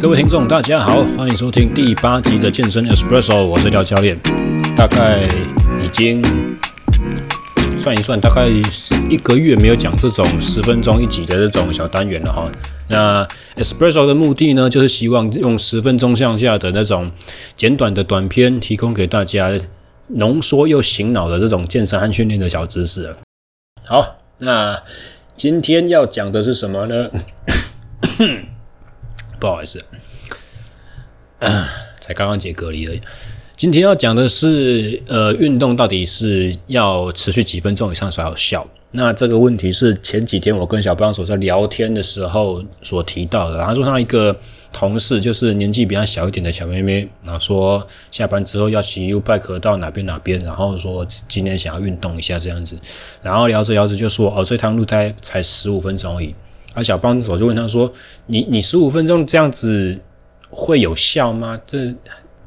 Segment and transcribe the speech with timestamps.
[0.00, 4.18] 各位听众，大家好，欢迎收听第八集的健身 Espresso，我是廖教练。
[4.74, 5.28] 大概
[5.84, 6.22] 已经
[7.76, 8.48] 算一算，大概
[9.10, 12.50] 一个月没有讲这种十分钟一集的这种小单元了哈。
[12.88, 17.10] 那 Espresso 的目的呢，就是希望用十分钟向下的那种
[17.54, 19.50] 简短的短片，提供给大家
[20.06, 23.14] 浓缩又醒脑的这种健身和训练的小知识。
[23.84, 24.82] 好，那
[25.36, 27.10] 今天要讲的是什么呢？
[29.40, 29.82] 不好意思，
[32.00, 33.00] 才刚刚解隔离而已。
[33.56, 38.66] 今天要讲的是，呃，运动到底是要持续几分钟以上才有效？
[38.92, 43.62] 那这个问题是前几天我跟小帮手在聊天的时候所提到的。
[43.62, 44.36] 他说他一个
[44.72, 52.76] 同事就是年纪比较小一点的小妹妹，然后说下班之后要骑 U-bike 到哪边哪边，然后说今天想要运动一下这样子，
[53.22, 56.34] 然后聊着聊着就说哦，这趟路大概才十五分钟而已。
[56.74, 57.92] 而小帮手就问他说
[58.26, 60.00] ：“你你十五分钟这样子
[60.50, 61.94] 会有效吗？”这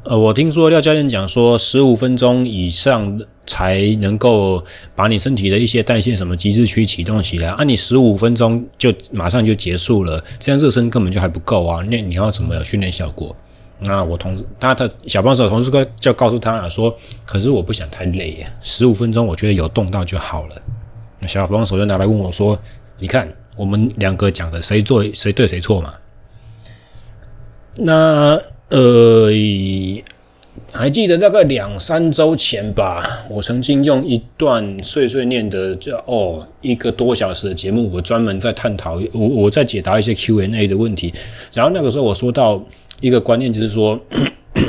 [0.03, 4.61] 呃，我听说廖教练讲说，十五分钟以上才能够
[4.95, 7.49] 把你身体的一些代谢什么机制区启动起来。
[7.49, 11.81] 啊，你十五分钟就马上就结束了，这样热身根本就还不够啊！
[11.89, 13.33] 那你要怎么有训练效果？
[13.79, 16.93] 那我同他的小帮手同事哥就告诉他了说
[17.25, 20.55] ：“可是我不想太累，十五分钟我觉得有动到就好了。”
[21.19, 22.59] 那小帮手就拿来问我说
[22.99, 25.93] ：“你看。”我们两个讲的谁做谁对谁错嘛？
[27.77, 29.29] 那呃，
[30.71, 41.13] 还记得大概两三周前吧，我曾经用一段碎碎念的叫哦一个多小时的节目，我专门在探讨我我在解答一些 Q&A 的问题。
[41.53, 42.63] 然后那个时候我说到
[43.01, 43.99] 一个观念，就是说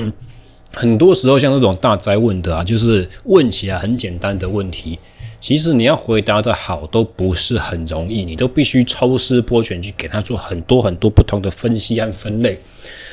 [0.72, 4.98] 很多时候像这种大灾问的啊，就是问起来很简单的问题。
[5.44, 12.58] 其实你要回答的好都不是很容易，你都必须抽丝剥茧去给他做很多很多不同的分析和分类。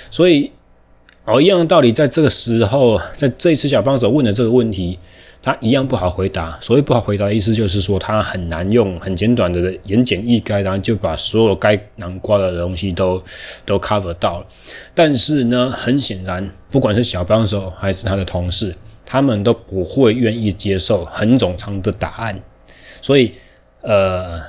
[0.10, 0.50] 所以，
[1.26, 4.98] 哦，一样的道理，在这个时候，在这一次小帮手问的这个问题，
[5.44, 6.58] 他一样不好回答。
[6.62, 13.22] 所谓不好回答的意思，就是说他很难用很简短的言简意赅，然后就把所有该囊括的东西都
[13.66, 14.46] 都 cover 到了。
[14.96, 18.74] 但是呢，很显然，不管是小帮手还是他的同事。
[19.12, 22.42] 他们都不会愿意接受很冗长的答案，
[23.02, 23.34] 所以
[23.82, 24.42] 呃，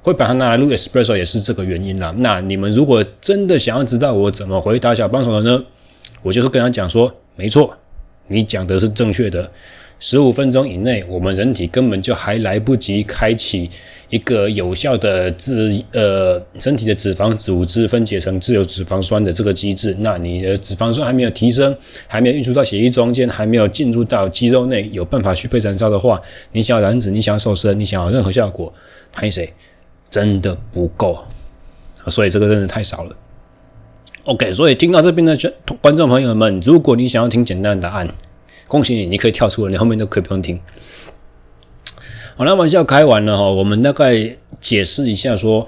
[0.00, 2.10] 会把它拿来录 Espresso 也是这个原因啦。
[2.16, 5.62] 那你们如果真的想要知道我怎么回答小帮手的呢？
[6.22, 7.76] 我就是跟他讲说，没错，
[8.28, 9.52] 你讲的是正确的。
[10.00, 13.68] 十五分钟以内，我们人体根本就还来不及开启
[14.10, 19.96] 一个有效的自呃身体的脂肪组织分解成自由脂肪酸的这个机制。
[19.98, 21.76] 那你的脂肪酸还没有提升，
[22.06, 26.22] 还没有运输到血液中间，还没有进入到肌肉内，有办法去被燃烧的话，
[26.52, 28.72] 你想要燃脂，你想要瘦身，你想要任何效果，
[29.12, 29.52] 拍谁
[30.08, 31.18] 真的不够。
[32.06, 33.16] 所以这个真的太少了。
[34.24, 35.36] OK，所以听到这边的
[35.80, 38.08] 观众朋友们，如果你想要听简单的答案。
[38.68, 40.60] 恭喜你，你可以跳出了，你后面都可以不用听。
[42.36, 45.66] 好，那玩笑开完了哈，我们大概解释一下说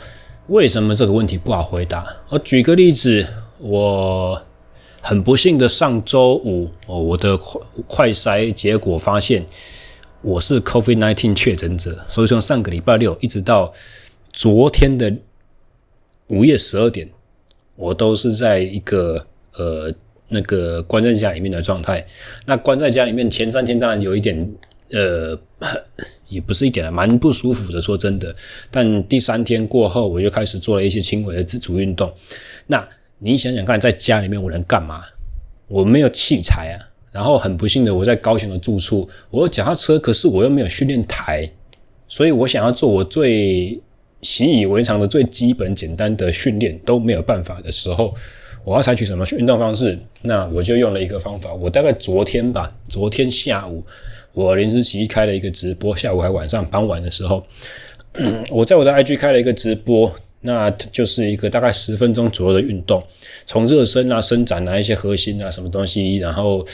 [0.48, 2.06] 为什么这个问题不好回答。
[2.28, 3.26] 我举个例子，
[3.58, 4.42] 我
[5.00, 9.46] 很不幸的上周五哦，我的快快筛结果发现
[10.20, 13.72] 我是 COVID-19 确诊者，所以从上个礼拜六一直到
[14.30, 15.16] 昨天的
[16.26, 17.08] 午夜十二点，
[17.76, 19.94] 我都是在一个呃。
[20.30, 22.06] 那个关在家里面的状态，
[22.46, 24.50] 那关在家里面前三天当然有一点，
[24.92, 25.38] 呃，
[26.28, 27.82] 也不是一点啊，蛮不舒服的。
[27.82, 28.34] 说真的，
[28.70, 32.12] 但第三天过后，我就开始做了一些轻微的自主运动。
[32.68, 32.88] 那
[33.18, 35.02] 你想想看，在家里面我能干嘛？
[35.66, 36.78] 我没有器材啊，
[37.10, 41.50] 然后很不幸的，我在高雄的住处，我有脚踏车，可是我又没有训练台，
[42.06, 43.80] 所以我想要做我最
[44.22, 48.14] 习以为常的最基本简单的训练都没有办法的时候。
[48.64, 49.98] 我要采取什么运动方式？
[50.22, 51.52] 那我就用了一个方法。
[51.54, 53.82] 我大概昨天吧，昨天下午
[54.32, 57.42] 我临时起意开了一个直播，下午还晚上傍晚的时候，
[58.52, 63.02] 我在我的 IG 开了一个直播，那就是一个大概十分钟左右的运动，
[63.46, 66.64] 从热身啊、伸展啊、一些核心啊什么东西，然后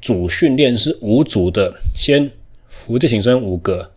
[0.00, 2.28] 主训练是五组的，先
[2.66, 3.90] 伏地挺身五个，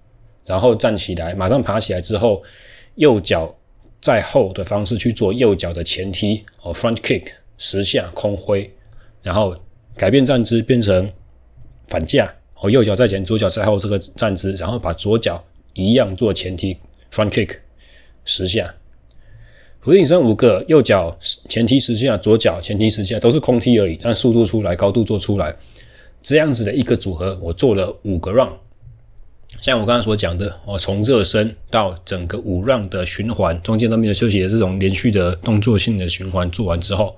[0.46, 2.44] 然后站起来，马上爬起来之后，
[2.96, 3.56] 右脚。
[4.02, 7.24] 在后的方式去做右脚的前踢哦，front kick
[7.58, 8.70] 十下空挥，
[9.22, 9.56] 然后
[9.96, 11.12] 改变站姿变成
[11.88, 15.44] 反架哦，右脚在前，左脚在后这个站姿，然后把左脚
[15.74, 16.78] 一样做前踢
[17.12, 17.58] front kick
[18.24, 18.74] 十下，
[19.82, 21.18] 伏地挺身五个，右脚
[21.50, 25.54] 前踢十下，左脚前踢十下，都是空踢而已，但速度出来，高度做出来，
[26.22, 28.58] 这样子的一个组合，我做了五个 round。
[29.62, 37.18] 像我刚刚所讲的，哦，从热身到整个五让的循环，中间都没有休息的这种连续的动作性的循环做完之后，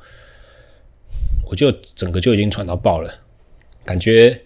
[1.49, 3.13] 我就整个就已经喘到爆了，
[3.85, 4.41] 感觉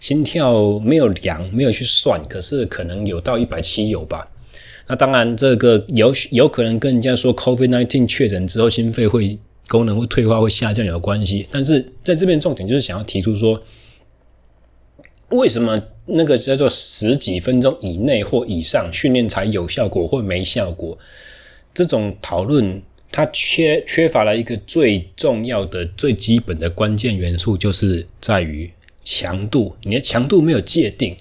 [0.00, 4.28] 心跳没有量，没有去算，可是可能有到一百七有吧。
[4.88, 9.38] 那当然，这个有有可能跟人家说 COVID-19 确诊之后心肺会
[9.68, 11.46] 功能会退化、会下降有关系。
[11.52, 13.62] 但是在这边重点就是想要提出说，
[15.30, 15.82] 为什么？
[16.10, 20.96] 那个叫做十几分钟以内或以上训练才有效果或没效果，
[21.74, 22.80] 这种讨论
[23.12, 28.72] 它缺缺乏了一个最重要的、最基本的关键元素，就是在于
[29.04, 29.76] 强度。
[29.82, 31.14] 你的强度没有界定，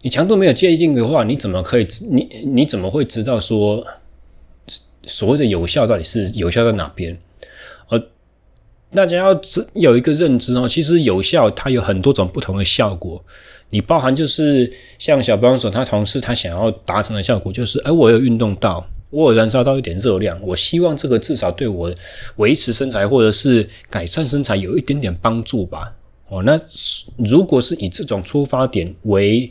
[0.00, 1.86] 你强度没有界定的话，你怎么可以？
[2.10, 3.86] 你你怎么会知道说
[5.04, 7.16] 所谓的有效到底是有效在哪边？
[8.94, 9.40] 大家要
[9.72, 13.22] 有一个认知哦，其实有效它有很多种不同的效果。
[13.70, 21.90] 你包含就是像小帮手他同事他想要达成的效果，就是哎，我有运动到，我有燃烧到一点热量，我希望这个至少对我
[22.36, 25.94] 维持身材或者是改善身材有一点点帮助吧。
[26.28, 26.60] 哦，那
[27.16, 29.50] 如果是以这种出发点为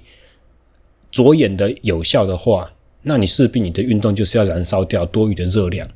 [1.10, 2.72] 着眼的有效的话，
[3.02, 5.88] 那你势必你的运动就是要燃烧掉多余的热量，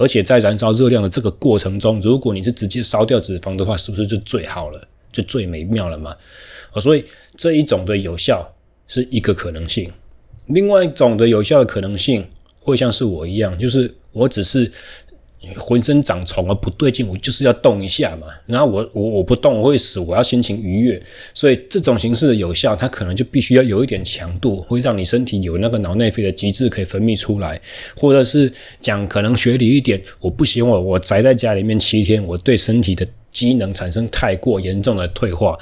[0.00, 6.16] 而且在燃烧热量的这个过程中，如果你是直接烧掉脂肪的话，是不是就最好了，就最美妙了嘛？
[6.72, 7.04] 啊，所以
[7.36, 8.54] 这一种的有效
[8.88, 9.92] 是一个可能性，
[10.46, 12.26] 另外一种的有效的可能性
[12.60, 14.72] 会像是我一样，就是我只是
[15.56, 18.26] 浑身长虫而不对劲，我就是要动一下嘛。
[18.46, 21.02] 然后我我我不动我会死，我要心情愉悦。
[21.32, 27.60] 所以这种形式的有效，它可能就必须要有一点强度，会让你身体有那个脑内啡的机制可以分泌出来，
[27.96, 35.58] 或者是讲可能学理一点，我不行我我宅在家里面七天，我对身体的机能产生太过严重的退化。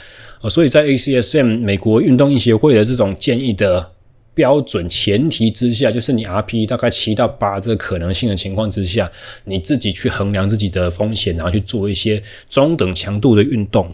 [0.51, 3.91] 所以在 ACSM 美国运动医协会的这种建议的
[4.39, 9.11] 标准前提之下，就是你 RPE 大概七到八这个可能性的情况之下，
[9.47, 13.93] 你自己去衡量自己的风险，然后去做一些中等强度的运动。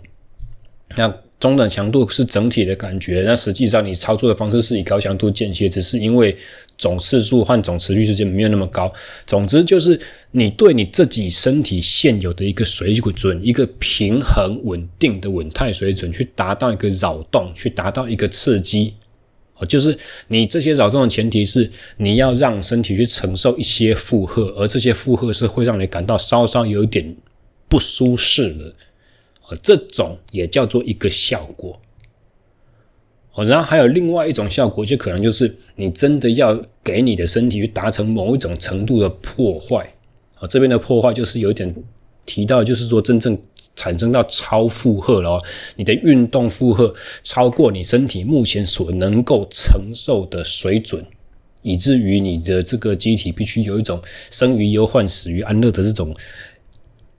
[0.96, 1.08] 那
[1.40, 6.36] 中等强度是整体的感觉，那实际上你操作的方式是以高强度间歇，只是因为
[6.76, 8.92] 总次数和总持续时间没有那么高。
[9.26, 9.98] 总之就是
[10.32, 18.92] 你对你自己身体现有的一个水准、一个平衡稳定的稳态水准，去达到一个扰动，去达到一个刺激。
[19.56, 19.96] 哦，就是
[20.28, 27.16] 你这些扰动的前提是你要让身体去承受一些负荷，而这些负荷是会让你感到稍稍有一点
[27.68, 28.74] 不舒适的。
[29.62, 31.80] 这种也叫做一个效果，
[33.34, 39.94] 哦，然后还有另外一种效果，就可能就是你真的要给你的身体去达成某一种程度的破坏，
[40.40, 41.72] 啊，这边的破坏就是有点
[42.26, 43.38] 提到，就是说真正
[43.84, 45.38] 产生到超负荷了，
[45.76, 51.04] 你的运动负荷超过你身体目前所能够承受的水准，
[51.60, 54.00] 以至于你的这个机体必须有一种
[54.30, 56.14] 生于忧患，死于安乐的这种。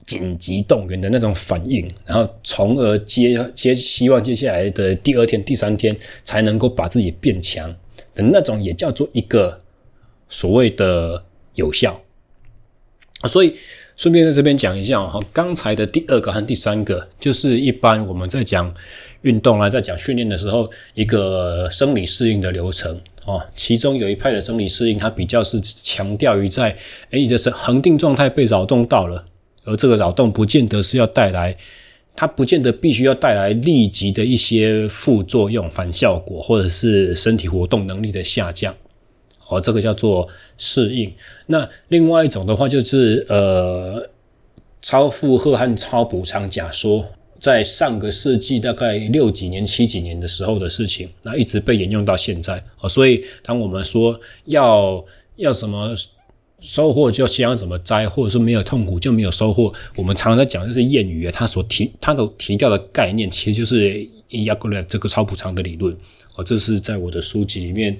[0.06, 7.68] 紧急动员的那种反应，然后从而接接希望接下来的第二天、第三天才能够把自己变强
[8.14, 9.60] 的那种，也叫做一个
[10.28, 11.24] 所谓的
[11.56, 12.00] 有效。
[13.24, 13.56] 所以
[13.96, 18.72] 顺便在这边讲一下哈，刚才的第二个和第三个，就是一般我们在讲
[19.22, 23.42] 运动啊，在讲训练的时候，一个生理适应的流程哦。
[23.56, 26.76] 其中有一派的生理适应，它比较是强调于在，
[27.10, 29.24] 诶，你的是恒定状态被扰动到了。
[29.64, 31.56] 而这个扰动不见得是要带来，
[32.14, 38.74] 它不见得必须要带来立即的一些副作用、反效果，或者是身体活动能力的下降。
[39.48, 41.12] 哦，这个叫做适应。
[41.46, 44.08] 那另外一种的话，就是呃，
[44.82, 47.06] 超负荷和超补偿假说，
[47.38, 52.62] 在上个世纪大概六几年、七几年的时候的事情，那一直被沿用到现在。
[52.80, 55.04] 哦，所以当我们说要
[55.36, 55.94] 要什么？
[56.58, 59.72] 收获就先要怎么摘，或者是没有痛苦就没有收获。
[59.94, 64.08] 我们常常在讲，就是谚语啊，它所提、它都提到的概念，其实就是
[64.44, 65.94] 亚格勒这个超补偿的理论。
[66.34, 67.96] 哦，这是在我的书籍里面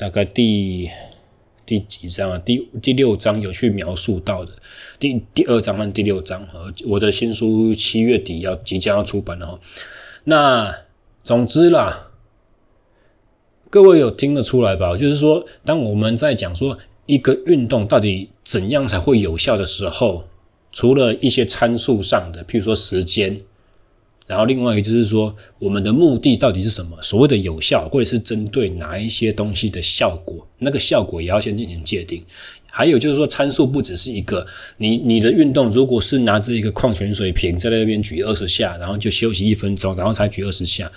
[0.00, 0.88] 大概第
[1.66, 2.38] 第几章啊？
[2.38, 4.52] 第第六章有去描述到的。
[4.98, 9.60] 第第二章和第六章，和我的新书七月底要即将要出版了哈。
[10.24, 10.74] 那
[11.22, 12.12] 总之啦，
[13.68, 14.96] 各位有听得出来吧？
[14.96, 16.78] 就是说，当我们在讲说。
[17.06, 20.28] 一个运动到底怎样才会有效的时候，
[20.70, 23.40] 除了一些参数上的，譬如说时间，
[24.30, 26.96] 然后另外一个就是说，我们的目的到底是什么？
[27.02, 32.24] 所谓的有效，或者是针对哪一些东西的效果，那个效果也要先进行界定。
[32.70, 34.46] 还有就是说，参数不只是一个，
[34.76, 40.88] 你你的运动如果是拿着一个矿泉水瓶在那边举二十下，然后就休息一分钟，然后才举二十下，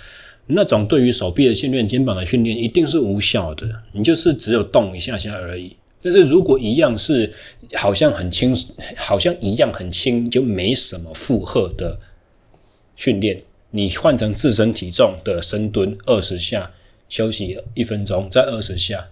[0.46, 5.74] 那种对于手臂的训练、肩膀的训练一定是无效的，你就是只有动一下下而已。
[6.00, 7.32] 但是如果一样是
[7.74, 8.54] 好像很轻，
[8.96, 11.98] 好像一样很轻，就没什么负荷的
[12.96, 16.72] 训练，你换成自身体重的深蹲二十下，
[17.08, 19.08] 休息一分钟，再二十下。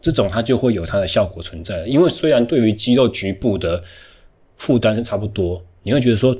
[0.00, 3.84] 这种它就会有它的效果存在，因为虽然对于肌肉局部的
[4.56, 6.36] 负担是差不多，你会觉得说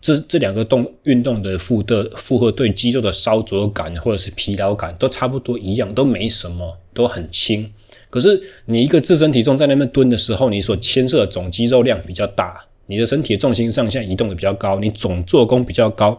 [0.00, 7.72] 这这两个动运动的负的负荷对肌肉的烧灼感或者是疲劳感都差不多一样，都没什么，都很轻。
[8.10, 16.18] 可是你一个自身体重在那边蹲的时候，你所牵涉的总肌肉量比较大，你的身体重心上下移动的比较高，你总做功比较高，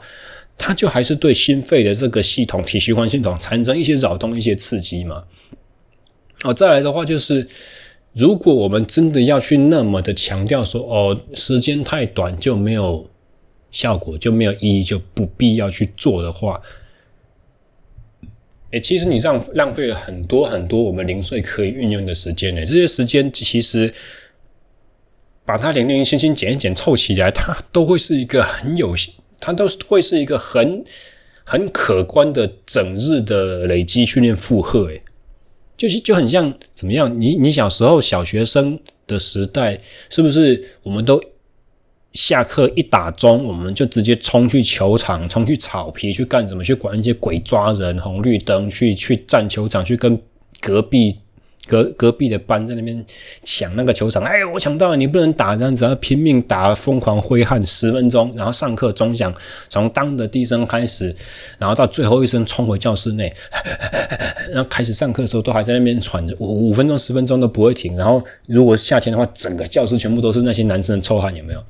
[0.57, 5.23] 它就还是对心肺的这个系统、体循环系统产生一些扰动、一些刺激嘛。
[6.43, 7.47] 哦，再来的话就是，
[8.13, 13.09] 如果我们真的要去那么的强调说，哦，时间太短就没有
[13.71, 16.61] 效果，就没有意义，就不必要去做的话，
[18.71, 22.65] 诶，其实你这样浪费了很多很多我们零碎可以运用的时间呢。
[22.65, 23.93] 这些时间其实
[25.47, 28.93] 把它零零星星减一减凑起来，它都会是一个很有，
[29.39, 30.83] 它都会是一个很
[31.45, 35.01] 很可观的整日的累积训练负荷，诶。
[35.77, 37.09] 就是就很像怎么样？
[37.21, 41.21] 你你小时候小学生的时代，是不是我们都
[42.11, 46.61] 下课一打钟，我们就直接冲去球场，冲去草皮去干什么？
[46.61, 50.19] 去管一些鬼抓人、红绿灯，去去占球场，去跟
[50.59, 51.19] 隔壁。
[51.67, 53.05] 隔隔壁的班在那边
[53.43, 59.31] 抢那个球场，哎，我抢到了，你不能打，这样子要拼命打，疯狂挥汗十分钟，然后上课钟响
[59.69, 61.15] 从当的第一声开始，
[61.59, 63.31] 然后到最后一声冲回教室内，
[64.53, 67.95] 然后开始上课的时候都还在那边喘着，五五分钟十分钟都不会停。
[67.95, 71.63] 然后如果夏天的话，整个教室全部都是那些男生的臭汗，有没有？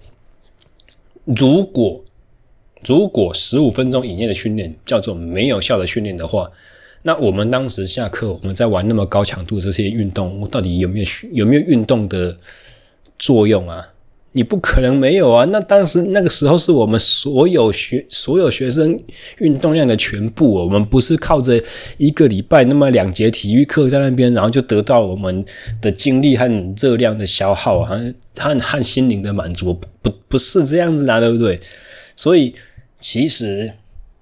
[1.25, 2.03] 如果
[2.85, 6.49] 如果十五分钟以内的训练叫做没有效的训练的话。
[7.07, 12.37] 那我们当时下课，我们在玩那么高强度的这些运动，我到底有没有有没有运动的
[13.17, 13.93] 作用啊？
[14.33, 15.45] 你不可能没有啊！
[15.45, 18.99] 那当时那个时候是我们所有学所有学生
[19.37, 21.63] 运动量的全部，我们不是靠着
[21.97, 25.45] 一个礼拜那么两节体育课在那边，然后就得到我们
[25.81, 26.45] 的精力和
[26.75, 27.97] 热量的消耗啊，
[28.37, 31.57] 和和心灵的满足，不不是这样子的啊，对不对？
[32.17, 32.53] 所以
[32.99, 33.71] 其实。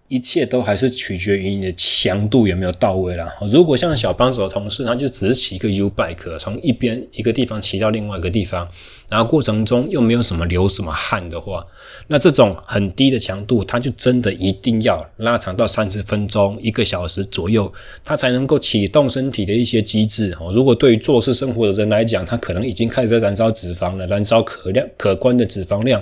[0.08, 3.28] 一切都还是取决于你的强度有没有到位啦。
[3.52, 8.70] 如果像小帮手的同事，他就只是骑一个 U bike，从一边一个地方骑到另外一个地方，
[9.10, 11.66] 然后过程中又没有什么流什么汗的话，
[12.08, 17.72] 那这种很低的强度，它就真的一定要拉长到三十分钟、一个小时左右，
[18.04, 20.52] 它才能够启动身体的一些机制哦。
[20.54, 26.02] 如果对于坐式生活的人来讲，他可能已经开始在燃烧脂肪了，燃烧可量可观的脂肪量。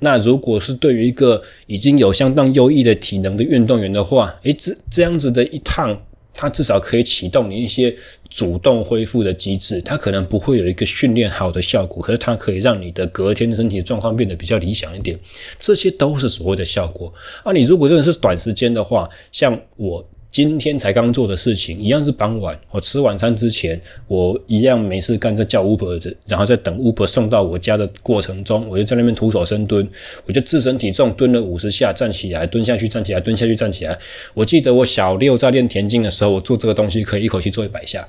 [0.00, 5.96] 那如果是对于一个已经有相当优异的体能，的运动员的话，诶，这这样子的一趟，
[6.38, 7.92] 它至少可以启动你一些
[8.28, 9.82] 主动恢复的机制。
[9.82, 15.18] 它可能不会有一个训练好的效果，可是它可以让你的隔天的身体状况变得比较理想一点。
[15.58, 17.12] 这些都是所谓的效果。
[17.42, 20.08] 啊，你如果真的是短时间的话，像我。
[20.38, 22.56] 今天才刚做的事情，一样是傍晚。
[22.70, 29.84] 我吃晚餐之前，我一样没事干，在叫 Uber 的，然后在等 Uber 送到我家的过程中，我就在那边徒手深蹲，
[30.26, 33.98] 我就自身体重蹲了五十下，站起来，蹲下去，站起来，蹲下去，站起来。
[34.32, 38.08] 我记得我小六在练田径的时候，我做这个东西可以一口气做一百下，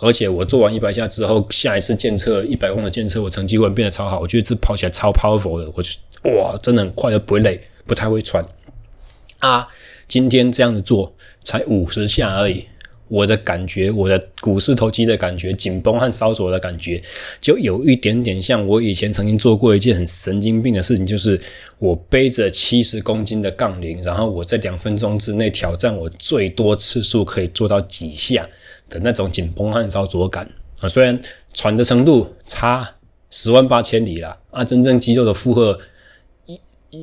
[0.00, 4.18] 而且我做完一百下之后，下一次检测一百公的检测，我成绩会变得超好。
[4.18, 5.90] 我觉得这跑起来超 powerful 的，我就
[6.36, 8.44] 哇，真的很快，又不会累，不太会喘
[9.38, 9.68] 啊。
[10.08, 12.64] 今天这样子做才五十下而已，
[13.08, 17.02] 我的感觉，我的股四头肌的感觉，紧绷和烧灼的感觉，
[17.40, 21.40] 就有一点点像我以前曾经做过一件很神经病的事情，就是
[21.78, 28.48] 我背着七十公斤的杠铃，然后我在两分钟之内挑战我最多次数可以做到几下
[28.88, 30.48] 的那种紧绷和烧灼感
[30.80, 31.20] 啊，虽然
[31.52, 32.96] 喘的程度差
[33.30, 35.78] 十万八千里啦，啊，真正肌肉的负荷。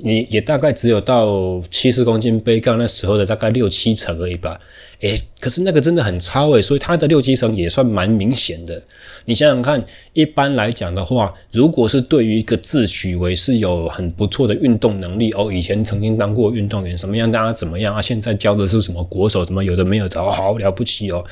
[0.03, 4.59] 你也大概只有到七十公斤背杠那时候的大概六七成而已吧，
[4.99, 8.81] 诶，可是那个真的很超诶，所以它的六七成也算蛮明显的。
[9.25, 9.83] 你想想看，
[10.13, 18.01] 一般来讲的话，如果是对于一个自诩为是有很不错的运动能力哦，以前曾经当过运动员，什么样大家怎么样啊？
[18.01, 21.23] 现在教的是什么国手，怎么有的没有的哦，好了不起哦，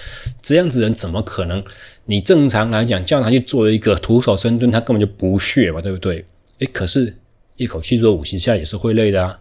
[0.42, 1.64] 这样子人怎么可能？
[2.06, 6.26] 你正常来讲叫他去做一个徒手深蹲，他根本就不屑嘛，对不对？
[6.60, 7.16] 诶，可是。
[7.60, 9.40] 一口气做五十下也是会累的啊。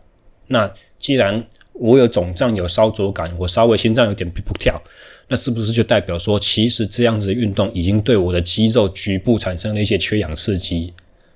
[0.48, 4.82] 那既然我有肿胀、有烧灼感，我稍微心脏有点砰砰跳，
[5.28, 10.92] 那是不是就代表说，其实这样子的运动已经对我的肌肉局部产生了一些缺氧刺激？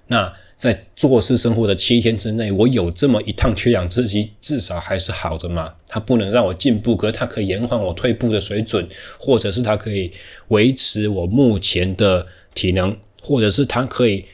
[0.08, 5.74] 那在做事生活的七天之内，我有这么一趟缺氧刺激，至少还是好的嘛。
[5.86, 10.10] 它不能让我进步，可是它可以延缓我退步的水准，或者是它可以
[10.48, 14.24] 维持我目前的体能，或者是它可以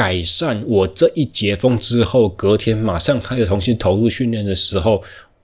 [0.00, 5.02] 改善我这一解封之后，隔天马上开始重新投入训练的时候，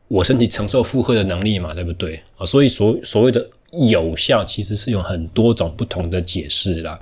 [0.09, 2.47] 我身体承受负荷的能力嘛，对不对啊？
[2.47, 6.99] 所以所所谓的有效，其实是有很多种不同的解释啦。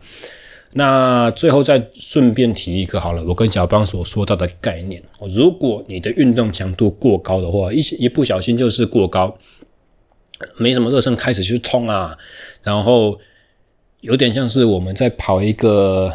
[0.73, 5.01] 那最后再顺便提一个好了，我跟小邦所说到的概念，
[5.33, 9.39] 如果你的运动强度过高的话，一一不小心就是过高，
[10.57, 12.19] 没什么热身开始去冲啊，
[12.65, 13.17] 然后
[14.01, 16.13] 有点像是我们在跑一个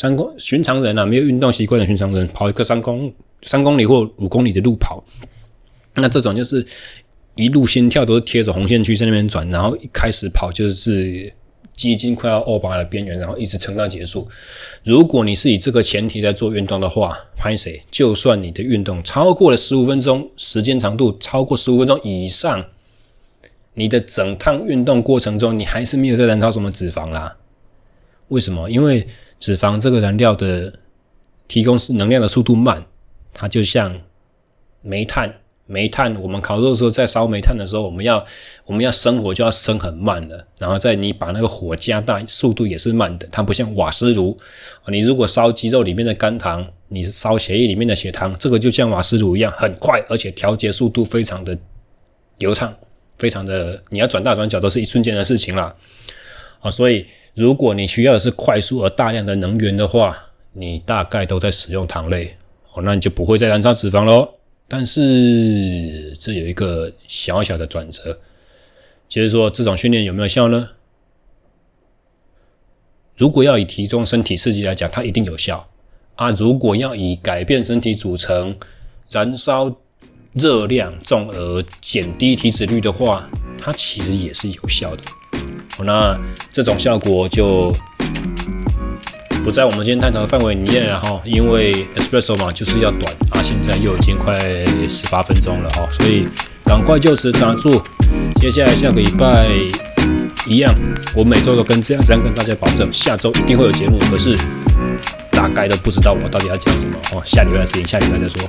[0.00, 3.12] 三公寻常人啊，没有运动习惯的寻常人跑一个三公
[3.42, 5.02] 三公里或五公里的路跑，
[5.96, 6.64] 那这种就是
[7.34, 11.32] 一路心跳都是贴着红线区在那边转，然后一开始跑就是。
[11.74, 14.26] 几近快要 over 的边缘，然后一直撑到结束。
[14.82, 17.80] 如果你是以这个前提在做运动的话，拍谁？
[17.88, 22.64] 就算你的运动超过了十五分钟，时间长度超过十五分钟以上，
[23.74, 27.36] 你的整趟运动过程中，你还是没有在燃烧什么脂肪啦。
[28.26, 28.68] 为什么？
[28.68, 29.06] 因为
[29.38, 30.72] 脂肪这个燃料的
[31.46, 32.84] 提供能量的速度慢，
[33.32, 34.00] 它就像
[34.82, 35.40] 煤炭。
[35.70, 38.24] 煤炭，我们烤肉的时候，在烧煤炭的时候，我们要
[38.64, 43.28] 我们要生火就要生很慢的，然后再你把那个火加大，速度也是慢的。
[43.30, 44.34] 它不像瓦斯炉，
[44.86, 51.58] 你如果烧鸡肉里面的肝糖，你烧血液里面的血糖，这个就像瓦斯炉一样，很快，而且调节速度非常的
[52.38, 52.74] 流畅，
[53.18, 55.76] 非常的，你要转大转小都是一瞬间的事情啦。
[56.60, 60.16] 啊，所以如果你需要的是快速而大量的能源的话，
[60.52, 62.36] 你大概都在使用糖类，
[62.72, 64.34] 哦，那你就不会再燃烧脂肪喽。
[64.66, 68.18] 但是这有一个小小的转折，
[69.08, 70.70] 就是说这种训练有没有效呢？
[73.16, 75.68] 如果要以提供身体刺激来讲，它一定有效
[76.16, 76.30] 啊。
[76.32, 78.56] 如果要以改变身体组成、
[79.10, 79.74] 燃烧
[80.34, 85.02] 热量，从而减低体脂率的话，它其实也是有效的。
[85.84, 86.18] 那
[86.52, 87.74] 这种效果就。
[89.44, 94.38] 不在我们今天探讨的范围里面了哈，因为 Espresso 嘛就是要短啊，现在又已经快
[94.90, 96.28] 十八分钟了哈，所以
[96.64, 97.80] 赶快就此打住。
[98.42, 99.48] 接下来下个礼拜
[100.46, 100.74] 一样，
[101.14, 104.36] 我每周都跟这样这样跟大家保证，下周一定会有节目，可是
[105.30, 107.22] 大概都不知道我到底要讲什么哦。
[107.24, 108.42] 下礼拜的事情下礼拜再说，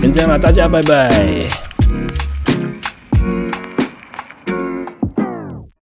[0.00, 1.73] 先这样了，大家拜拜。